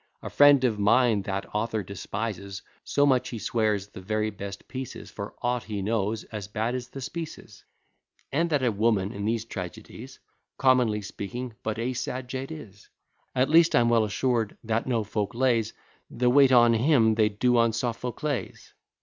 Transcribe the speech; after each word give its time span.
A 0.23 0.31
friend 0.31 0.63
of 0.63 0.79
mine 0.79 1.21
that 1.29 1.45
author 1.53 1.83
despises 1.83 2.63
So 2.83 3.05
much 3.05 3.29
he 3.29 3.37
swears 3.37 3.89
the 3.89 4.01
very 4.01 4.31
best 4.31 4.67
piece 4.67 4.95
is, 4.95 5.11
For 5.11 5.35
aught 5.43 5.65
he 5.65 5.83
knows, 5.83 6.23
as 6.31 6.47
bad 6.47 6.73
as 6.73 6.87
Thespis's; 6.87 7.63
And 8.31 8.49
that 8.49 8.63
a 8.63 8.71
woman 8.71 9.11
in 9.11 9.25
these 9.25 9.45
tragedies, 9.45 10.17
Commonly 10.57 11.03
speaking, 11.03 11.53
but 11.61 11.77
a 11.77 11.93
sad 11.93 12.29
jade 12.29 12.51
is. 12.51 12.89
At 13.35 13.51
least 13.51 13.75
I'm 13.75 13.89
well 13.89 14.03
assured, 14.03 14.57
that 14.63 14.87
no 14.87 15.03
folk 15.03 15.35
lays 15.35 15.71
The 16.09 16.31
weight 16.31 16.51
on 16.51 16.73
him 16.73 17.13
they 17.13 17.29
do 17.29 17.57
on 17.57 17.71
Sophocles. 17.71 18.73